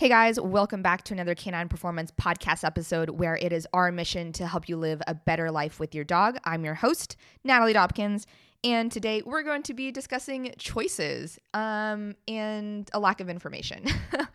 [0.00, 4.32] Hey guys, welcome back to another Canine Performance podcast episode where it is our mission
[4.32, 6.38] to help you live a better life with your dog.
[6.42, 8.24] I'm your host, Natalie Dobkins,
[8.64, 13.84] and today we're going to be discussing choices um, and a lack of information.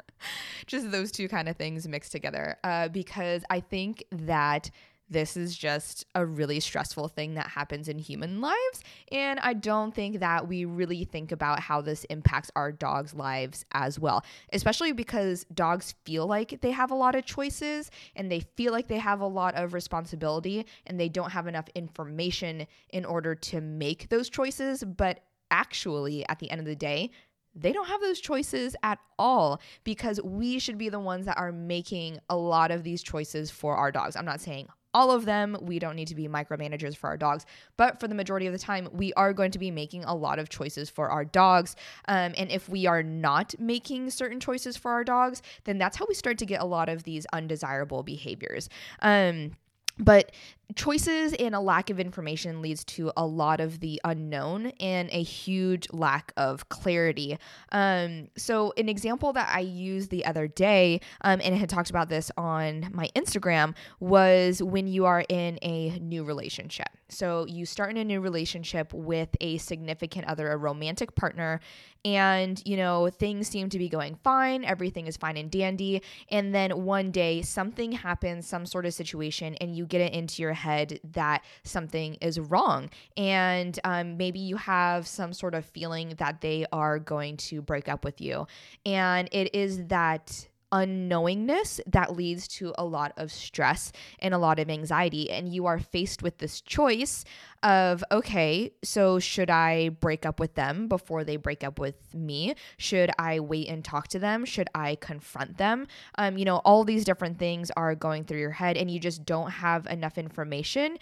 [0.68, 4.70] Just those two kind of things mixed together uh, because I think that
[5.10, 8.82] this is just a really stressful thing that happens in human lives.
[9.12, 13.66] And I don't think that we really think about how this impacts our dogs' lives
[13.72, 18.40] as well, especially because dogs feel like they have a lot of choices and they
[18.55, 23.05] feel like they have a lot of responsibility and they don't have enough information in
[23.05, 24.84] order to make those choices.
[24.84, 25.20] But
[25.52, 27.12] actually, at the end of the day,
[27.58, 31.54] they don't have those choices at all because we should be the ones that are
[31.54, 34.16] making a lot of these choices for our dogs.
[34.16, 35.58] I'm not saying all of them.
[35.62, 37.45] We don't need to be micromanagers for our dogs,
[37.76, 40.40] but for the majority of the time, we are going to be making a lot
[40.40, 41.76] of choices for our dogs.
[42.08, 46.05] Um, and if we are not making certain choices for our dogs, then that's how
[46.08, 48.70] we start to get a lot of these undesirable behaviors.
[49.01, 49.57] Um,
[49.98, 50.32] but
[50.74, 55.22] choices and a lack of information leads to a lot of the unknown and a
[55.22, 57.38] huge lack of clarity.
[57.72, 61.90] Um, so, an example that I used the other day, um, and I had talked
[61.90, 66.88] about this on my Instagram, was when you are in a new relationship.
[67.09, 71.59] So, you start in a new relationship with a significant other, a romantic partner,
[72.03, 76.02] and you know, things seem to be going fine, everything is fine and dandy.
[76.29, 80.41] And then one day, something happens, some sort of situation, and you get it into
[80.41, 82.89] your head that something is wrong.
[83.16, 87.88] And um, maybe you have some sort of feeling that they are going to break
[87.88, 88.47] up with you.
[88.85, 94.59] And it is that unknowingness that leads to a lot of stress and a lot
[94.59, 95.30] of anxiety.
[95.30, 97.24] And you are faced with this choice
[97.63, 102.56] of, okay, so should I break up with them before they break up with me?
[102.78, 104.46] Should I wait and talk to them?
[104.46, 105.88] Should I confront them?
[106.18, 109.25] Um, you know, all these different things are going through your head, and you just
[109.25, 110.97] don't have enough information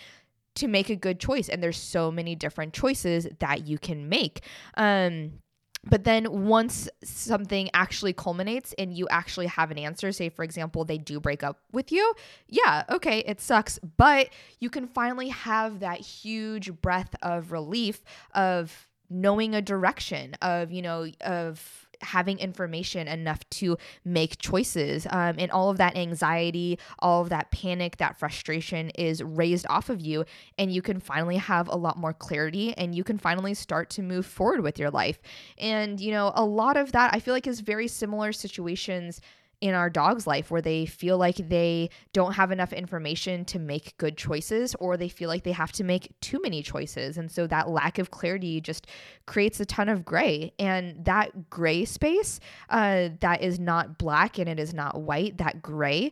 [0.55, 1.49] to make a good choice.
[1.49, 4.41] And there's so many different choices that you can make.
[4.75, 5.39] Um,
[5.83, 10.85] but then once something actually culminates and you actually have an answer, say for example,
[10.85, 12.13] they do break up with you,
[12.47, 14.29] yeah, okay, it sucks, but
[14.59, 18.01] you can finally have that huge breath of relief
[18.33, 25.07] of knowing a direction of, you know, of having information enough to make choices.
[25.09, 29.89] Um, and all of that anxiety, all of that panic, that frustration is raised off
[29.89, 30.25] of you.
[30.57, 34.01] And you can finally have a lot more clarity and you can finally start to
[34.01, 35.21] move forward with your life.
[35.57, 39.21] And, you know, a lot of that I feel like is very similar situations
[39.63, 43.97] in our dog's life where they feel like they don't have enough information to make
[43.97, 47.17] good choices or they feel like they have to make too many choices.
[47.17, 48.87] And so that lack of clarity just
[49.25, 50.51] creates a ton of gray.
[50.59, 55.61] And that gray space uh, that is not black and it is not white, that
[55.61, 56.11] gray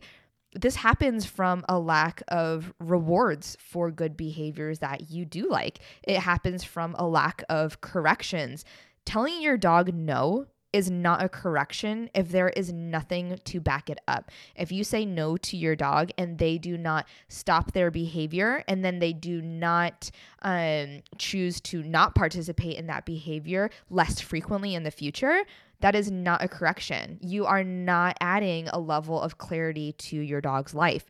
[0.54, 5.78] this happens from a lack of rewards for good behaviors that you do like.
[6.02, 8.62] It happens from a lack of corrections.
[9.06, 13.98] Telling your dog no is not a correction if there is nothing to back it
[14.08, 14.30] up.
[14.56, 18.84] If you say no to your dog and they do not stop their behavior and
[18.84, 20.10] then they do not
[20.42, 25.42] um, choose to not participate in that behavior less frequently in the future,
[25.80, 27.18] that is not a correction.
[27.20, 31.04] You are not adding a level of clarity to your dog's life.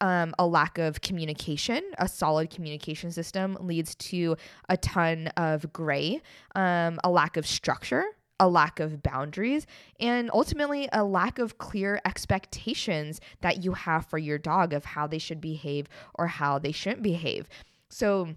[0.00, 4.36] Um, a lack of communication, a solid communication system leads to
[4.68, 6.20] a ton of gray,
[6.56, 8.04] um, a lack of structure
[8.42, 9.68] a lack of boundaries,
[10.00, 15.06] and ultimately a lack of clear expectations that you have for your dog of how
[15.06, 15.86] they should behave
[16.16, 17.48] or how they shouldn't behave.
[17.88, 18.34] So,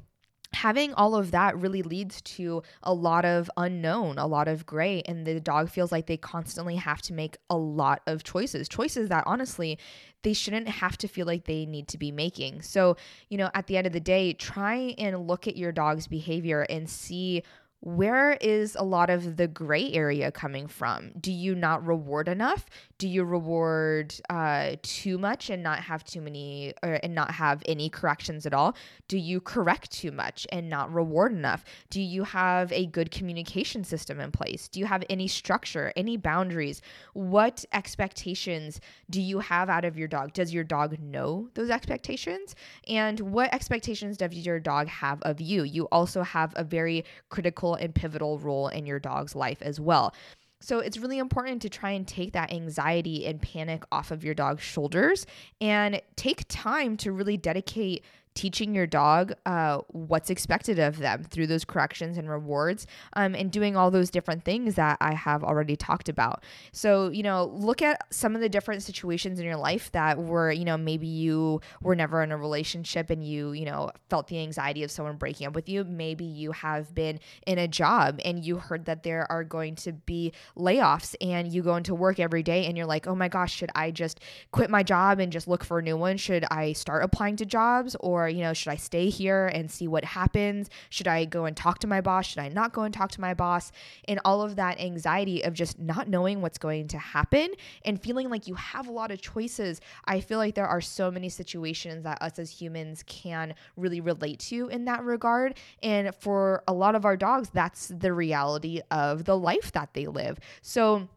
[0.53, 5.01] having all of that really leads to a lot of unknown, a lot of gray,
[5.07, 9.09] and the dog feels like they constantly have to make a lot of choices, choices
[9.09, 9.79] that honestly
[10.21, 12.61] they shouldn't have to feel like they need to be making.
[12.61, 12.95] So,
[13.29, 16.61] you know, at the end of the day, try and look at your dog's behavior
[16.69, 17.41] and see
[17.85, 21.11] where is a lot of the gray area coming from?
[21.21, 22.65] Do you not reward enough?
[22.97, 27.61] Do you reward uh, too much and not have too many, or, and not have
[27.67, 28.75] any corrections at all?
[29.07, 31.63] Do you correct too much and not reward enough?
[31.91, 34.67] Do you have a good communication system in place?
[34.67, 36.81] Do you have any structure, any boundaries?
[37.13, 40.33] What expectations do you have out of your dog?
[40.33, 42.55] Does your dog know those expectations?
[42.87, 45.61] And what expectations does your dog have of you?
[45.61, 50.13] You also have a very critical and pivotal role in your dog's life as well.
[50.61, 54.33] So it's really important to try and take that anxiety and panic off of your
[54.33, 55.27] dog's shoulders
[55.61, 58.03] and take time to really dedicate
[58.35, 63.49] teaching your dog uh, what's expected of them through those corrections and rewards um, and
[63.49, 66.43] doing all those different things that I have already talked about.
[66.73, 70.51] So, you know, look at some of the different situations in your life that were,
[70.51, 74.39] you know, maybe you were never in a relationship and you, you know, felt the
[74.39, 75.85] anxiety of someone breaking up with you.
[75.85, 79.93] Maybe you have been in a job and you heard that there are going to
[79.93, 83.55] be layoffs and you go into work every day and you're like, oh my gosh,
[83.55, 84.19] should I just
[84.51, 86.17] quit my job and just look for a new one?
[86.17, 89.87] Should I start applying to jobs or, you know, should I stay here and see
[89.87, 90.69] what happens?
[90.89, 92.27] Should I go and talk to my boss?
[92.27, 93.71] Should I not go and talk to my boss?
[94.07, 97.49] And all of that anxiety of just not knowing what's going to happen
[97.83, 99.81] and feeling like you have a lot of choices.
[100.05, 104.39] I feel like there are so many situations that us as humans can really relate
[104.39, 105.57] to in that regard.
[105.81, 110.07] And for a lot of our dogs, that's the reality of the life that they
[110.07, 110.39] live.
[110.61, 111.07] So,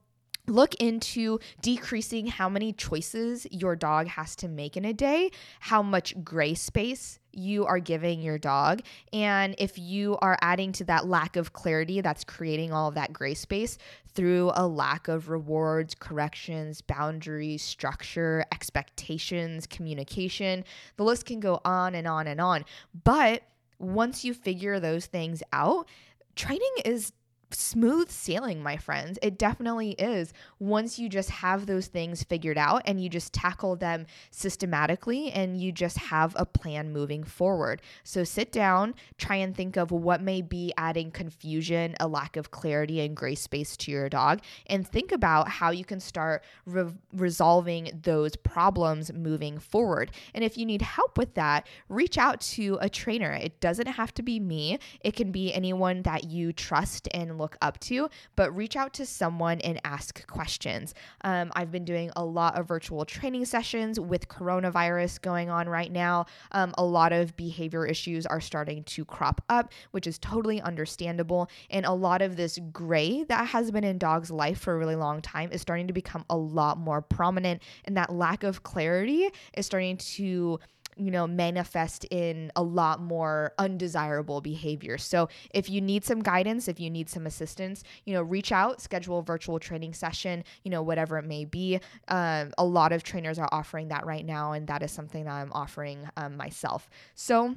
[0.49, 5.31] look into decreasing how many choices your dog has to make in a day,
[5.61, 8.81] how much gray space you are giving your dog.
[9.13, 13.13] And if you are adding to that lack of clarity that's creating all of that
[13.13, 13.79] gray space
[14.15, 20.65] through a lack of rewards, corrections, boundaries, structure, expectations, communication,
[20.97, 22.65] the list can go on and on and on.
[23.05, 23.43] But
[23.79, 25.87] once you figure those things out,
[26.35, 27.13] training is
[27.51, 29.19] smooth sailing, my friends.
[29.23, 33.77] It definitely is once you just have those things figured out and you just tackle
[33.77, 37.81] them systematically and you just have a plan moving forward.
[38.05, 42.51] So sit down, try and think of what may be adding confusion, a lack of
[42.51, 46.93] clarity, and gray space to your dog, and think about how you can start re-
[47.13, 50.11] resolving those problems moving forward.
[50.35, 53.33] And if you need help with that, reach out to a trainer.
[53.33, 57.57] It doesn't have to be me, it can be anyone that you trust and look
[57.63, 60.95] up to, but reach out to someone and ask questions.
[61.23, 65.91] Um, I've been doing a lot of virtual training sessions with coronavirus going on right
[65.91, 66.27] now.
[66.53, 71.49] Um, a lot of behavior issues are starting to crop up, which is totally understandable.
[71.71, 74.97] And a lot of this gray that has been in dogs' life for a really
[74.97, 77.63] long time is starting to become a lot more prominent.
[77.85, 80.59] And that lack of clarity is starting to
[80.99, 84.99] you know, manifest in a lot more undesirable behavior.
[84.99, 88.81] So if you need some guidance, if you need some assistance, you know, reach out,
[88.81, 91.81] schedule a virtual training session, you know, whatever it may be.
[92.09, 95.33] Um, a lot of trainers are offering that right now, and that is something that
[95.33, 96.91] I'm offering um, myself.
[97.15, 97.55] So,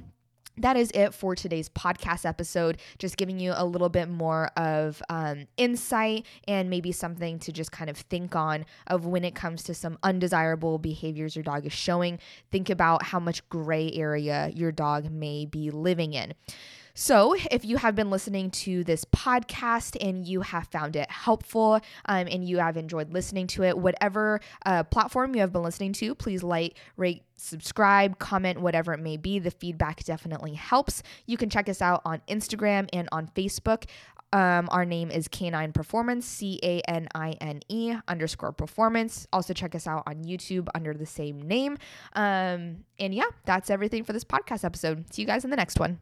[0.58, 2.78] that is it for today's podcast episode.
[2.98, 7.72] Just giving you a little bit more of um, insight and maybe something to just
[7.72, 11.72] kind of think on of when it comes to some undesirable behaviors your dog is
[11.72, 12.18] showing.
[12.50, 16.34] Think about how much gray area your dog may be living in.
[16.94, 21.80] So, if you have been listening to this podcast and you have found it helpful
[22.06, 25.94] um, and you have enjoyed listening to it, whatever uh, platform you have been listening
[25.94, 29.38] to, please like, rate, subscribe, comment, whatever it may be.
[29.38, 31.02] The feedback definitely helps.
[31.26, 33.84] You can check us out on Instagram and on Facebook.
[34.34, 39.26] Um, our name is Canine Performance, C A N I N E underscore performance.
[39.32, 41.78] Also, check us out on YouTube under the same name.
[42.14, 45.12] Um, and yeah, that's everything for this podcast episode.
[45.12, 46.00] See you guys in the next one.